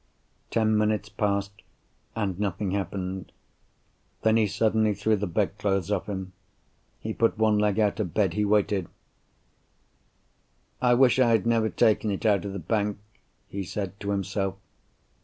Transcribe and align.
Ten 0.49 0.75
minutes 0.75 1.09
passed—and 1.09 2.39
nothing 2.39 2.71
happened. 2.71 3.31
Then, 4.23 4.35
he 4.35 4.47
suddenly 4.47 4.95
threw 4.95 5.15
the 5.15 5.27
bed 5.27 5.59
clothes 5.59 5.91
off 5.91 6.07
him. 6.09 6.33
He 6.99 7.13
put 7.13 7.37
one 7.37 7.59
leg 7.59 7.77
out 7.79 7.99
of 7.99 8.11
bed. 8.11 8.33
He 8.33 8.43
waited. 8.43 8.87
"I 10.81 10.95
wish 10.95 11.19
I 11.19 11.29
had 11.29 11.45
never 11.45 11.69
taken 11.69 12.09
it 12.09 12.25
out 12.25 12.45
of 12.45 12.53
the 12.53 12.57
bank," 12.57 12.97
he 13.47 13.63
said 13.63 13.99
to 13.99 14.09
himself. 14.09 14.55